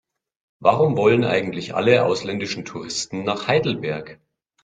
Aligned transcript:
Warum 0.61 0.97
wollen 0.97 1.23
eigentlich 1.23 1.75
alle 1.75 2.03
ausländischen 2.03 2.65
Touristen 2.65 3.23
nach 3.23 3.45
Heidelberg? 3.47 4.19